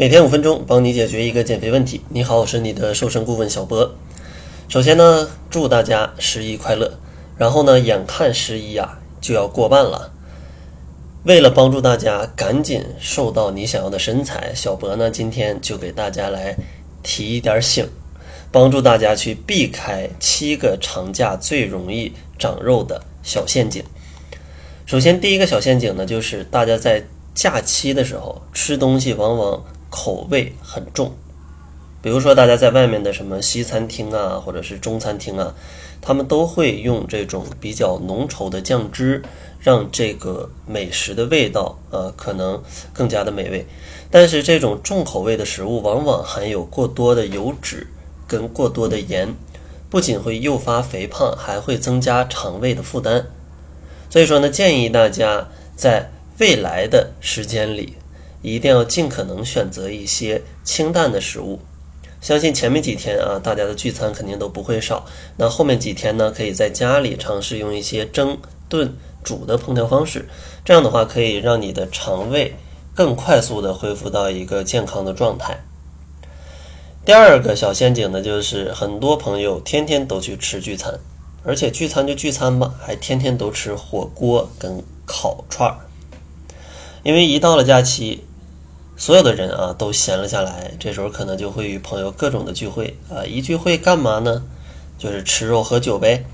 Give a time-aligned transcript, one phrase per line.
[0.00, 2.00] 每天五分钟，帮你解决一个减肥问题。
[2.08, 3.96] 你好，我是你的瘦身顾问小博。
[4.68, 6.88] 首先呢，祝大家十一快乐。
[7.36, 10.12] 然后呢，眼看十一啊就要过半了，
[11.24, 16.56] 为了帮助大家赶紧瘦到你想要的身材，小博呢今天就给大家来
[17.02, 17.84] 提一点醒，
[18.52, 23.82] 帮助大家去避开七个长假最容易长肉的小陷阱。
[24.86, 27.04] 首先，第一个小陷阱呢，就是大家在
[27.34, 29.60] 假期的时候吃东西往往。
[30.00, 31.12] 口味很重，
[32.00, 35.52] 比如说大家在外面的什么西餐厅啊，或者是中餐厅啊，
[36.00, 39.20] 他们都会用这种比较浓稠的酱汁，
[39.58, 43.66] 让这个美食的味道呃可能更加的美味。
[44.08, 47.88] 但是这种重口味的食物往往含有过多的油脂
[48.28, 49.34] 跟过多的盐，
[49.90, 53.26] 不仅会诱发肥胖，还会增加肠胃的负担。
[54.08, 57.97] 所以说呢，建议大家在未来的时间里。
[58.42, 61.60] 一定要尽可能选择一些清淡的食物。
[62.20, 65.06] 相信前面几天啊，大家的聚餐肯定都不会少。
[65.36, 70.28] 那后面几天呢，可以在家里尝试用一些蒸、炖、煮的烹调方式。
[70.64, 72.56] 这样的话，可以让你的肠胃
[72.92, 75.64] 更快速的恢复到一个健康的状态。
[77.04, 80.98] 第二个小陷阱呢，就是很多朋友天天都去吃聚餐，
[81.44, 85.78] 而且聚餐就聚餐吧，还天天都吃火锅跟烤串儿。
[87.04, 88.24] 因为一到了假期。
[89.00, 94.42] 所有的人啊都闲了下来，这时候可能就会与朋友各种的聚会啊，一聚会干嘛呢？
[94.98, 96.24] 就是吃肉喝酒呗。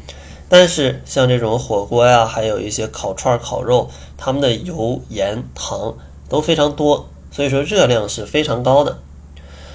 [0.48, 5.94] 但是像这种火锅呀，还有一些烤串烤肉，他们的油盐糖
[6.26, 8.98] 都非常多，所以说热量是非常高的。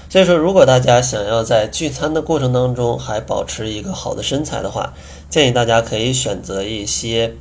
[0.09, 4.95] 所以说，如果大家想要在聚餐的过程当中还保持一个好的身材的话，
[5.29, 7.35] 建议大家可以选择一些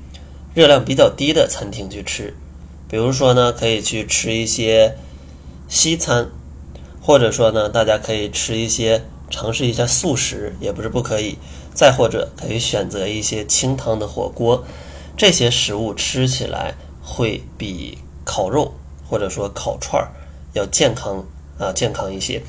[0.52, 2.34] 热量比较低的餐厅去吃，
[2.86, 4.94] 比如说呢，可以去吃一些。
[5.69, 6.30] 西餐，
[7.00, 11.38] 或者说呢，大家可以吃一些尝试一下素食，也不是不可以。
[11.75, 14.65] 再或者可以选择一些清汤的火锅，
[15.16, 18.75] 这些食物吃起来会比烤肉
[19.09, 20.10] 或者说烤串儿
[20.54, 21.25] 要健康
[21.56, 22.43] 啊，健康一些。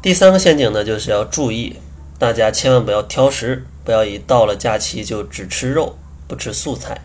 [0.00, 1.76] 第三个陷阱呢，就是要注意，
[2.18, 7.02] 大家千万不要挑食，不要一到了假期就只吃肉不吃素菜。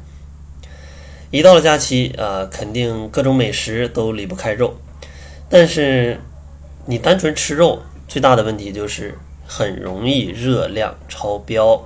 [1.29, 4.78] 一到了假期啊，肯定各种美食都离不开肉。
[5.56, 6.19] 但是，
[6.88, 11.80] 你单纯吃肉，最大的问题就是很容易热量超标，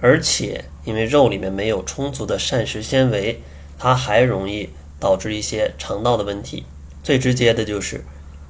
[0.00, 3.42] 而且因为肉里面没有充足的膳食纤维，
[3.76, 4.70] 它还容易
[5.00, 6.64] 导致一些肠道的问题。
[7.02, 8.04] 最直接的就是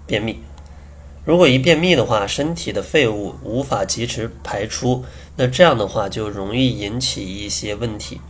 [0.07, 0.43] 便秘。
[1.25, 5.03] 如果一便秘的话，身体的废物无法及时排出，
[5.37, 8.21] 那这样的话就容易引起一些问题，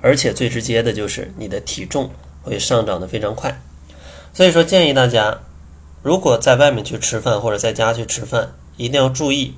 [0.00, 2.10] 而且最直接的就是你的体重
[2.42, 3.60] 会上涨的非常快。
[4.34, 5.38] 所以说，建议大家，
[6.02, 9.54] 如果在外面去吃饭或者在家去吃饭，一定要注意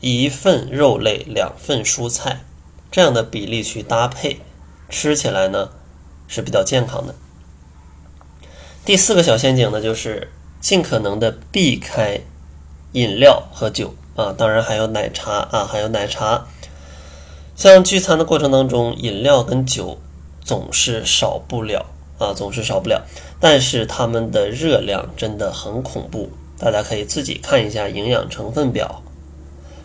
[0.00, 2.44] 一份肉类两份蔬菜
[2.92, 4.38] 这样的比例去搭配，
[4.88, 5.70] 吃起来呢
[6.28, 7.16] 是比较健康的。
[8.84, 10.30] 第四个小陷阱呢，就是
[10.60, 12.20] 尽可能的避开
[12.92, 16.46] 饮料和酒啊，当然还有奶茶啊，还有奶茶。
[17.56, 19.98] 像聚餐的过程当中，饮料跟酒
[20.40, 21.86] 总是少不了。
[22.18, 23.04] 啊，总是少不了，
[23.40, 29.02] 但是它们的热量真的很恐怖，大家可以自己看一下营养成分表。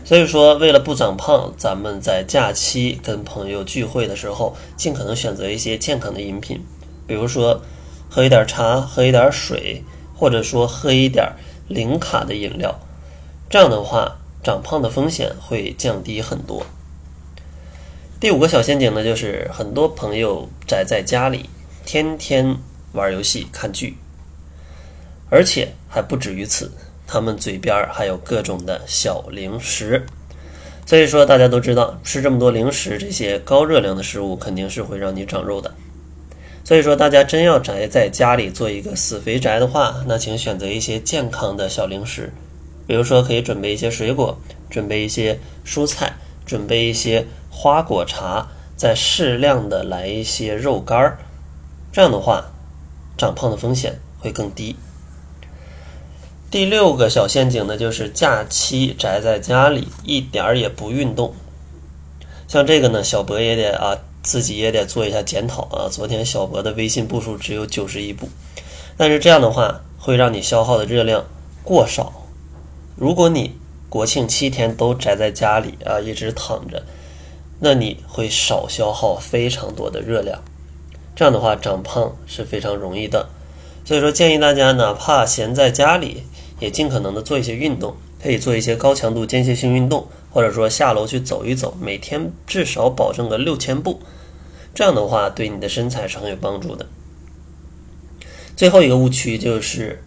[0.06, 6.63] 所以说，为了不长胖，咱们在假期跟朋友聚会的时候，尽可能选择一些健康的饮品，
[7.06, 7.62] 比如说
[8.09, 9.84] 喝一点茶，喝一点水，
[10.16, 11.34] 或者说喝一点
[11.68, 12.79] 零卡的饮料，
[13.50, 16.66] 这样的话，长胖的风险会降低很多。
[18.19, 21.50] 第五个小陷阱呢，就是很多朋友宅在家里。
[21.91, 22.55] 天天
[22.91, 23.97] 玩游戏、看剧，
[25.31, 26.72] 而且还不止于此，
[27.07, 30.05] 他们嘴边还有各种的小零食。
[30.85, 35.73] 所以说，大家都知道，吃这么多零食，这些高热量的食物肯定是会让你长肉的。
[36.63, 42.31] 所以说，大家真要宅在家里做一个死肥宅的话，那请选择一些健康的小零食，
[42.86, 44.39] 比如说可以准备一些水果，
[44.69, 46.13] 准备一些蔬菜，
[46.45, 48.47] 准备一些花果茶，
[48.77, 51.18] 再适量的来一些肉干儿。
[52.00, 52.46] 这样的话，
[53.18, 54.78] 长胖的风险会更低。
[56.50, 61.34] 第六个小陷阱呢，就是假期宅在家里一点儿也不运动。
[62.48, 65.90] 像这个呢，小博也得啊，自己也得做一下检讨啊。
[65.92, 68.30] 昨天小博的微信步数只有九十一步，
[68.96, 71.25] 但是这样的话会让你消耗的热量
[71.66, 72.13] 过少。
[72.96, 73.57] 如果你
[73.90, 76.81] 国庆七天都宅在家里啊，一直躺着，
[77.60, 80.42] 那你会少消耗非常多的热量。
[81.19, 83.27] 这样的话，长胖是非常容易的。
[83.83, 86.24] 所以说建议大家哪怕闲在家里，
[86.62, 94.00] 也尽可能的做一些运动，可以做一些高强度间歇性运动，或者说下楼去走一走，每天至少保证个六千步，
[94.74, 96.86] 这样的话对你的身材是很有帮助的。
[98.56, 100.01] 最后一个误区就是，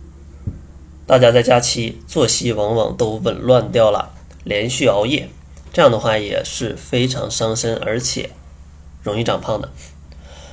[1.07, 5.29] 大家在假期作息往往都紊乱掉了，连续熬夜。
[5.75, 8.31] 这样的话也是非常伤身，而且
[9.03, 9.71] 容易长胖的，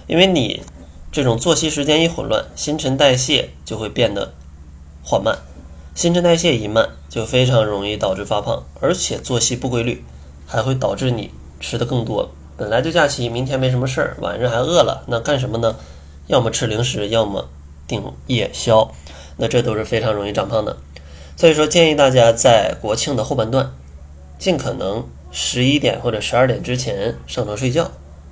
[0.10, 0.64] 因为你
[1.12, 4.34] 这种作息时间一混乱，新陈代谢就会变得
[5.04, 5.38] 缓慢，
[5.94, 10.04] 新陈代谢一慢，就非常容易导致发胖，而且作息不规律
[10.48, 11.30] 还会导致你
[11.60, 12.32] 吃的更多。
[12.58, 15.76] 本来就假期，明天没什么事儿，晚上还饿了，那干什么呢？
[16.26, 17.48] 要么吃零食，要么
[17.88, 18.92] 订夜宵，
[19.38, 20.78] 那这都是非常容易长胖的。
[21.38, 23.72] 所以说，建议大家在国庆的后半段。
[24.40, 27.92] 尽可能十一点或者十二点之前上床睡觉，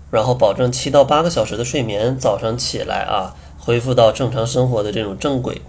[0.10, 5.62] 然后保证七到八个小时的睡眠，早上起来啊，恢复到正常生活的这种正轨。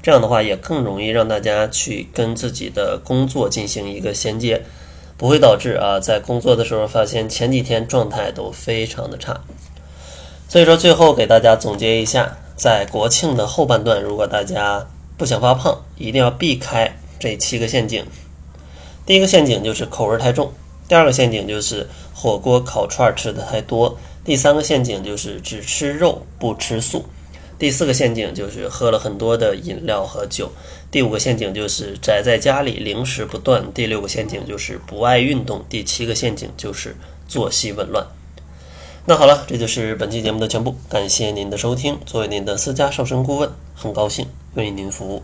[0.00, 4.62] 这样的话也更容易让大家去跟自己的工作进行一个衔接，
[5.16, 9.40] 不会导致啊在工作的时候发现前几天状态都非常的差。
[10.48, 14.86] 所以说最后给大家总结一下，在国庆的后半段，如果大家
[15.16, 18.04] 不想发胖，一定要避开这七个陷阱。
[19.04, 20.52] 第一个陷阱就是口味太重，
[20.88, 27.04] 第二个陷阱就是火锅烤串吃的太多，第三个陷阱就是只吃肉不吃素，
[27.58, 30.50] 第四个陷阱就是喝了很多的饮料和酒，
[30.90, 36.96] 第五个陷阱就是宅在家里零食不断，第六个陷阱就是不爱运动，第七个陷阱就是
[37.28, 38.06] 作息紊乱。
[39.04, 41.98] 那好了，这就是本期节目的全部，感谢您的收听。
[42.04, 45.22] 作为您的私家瘦身顾问，很高兴为您服务。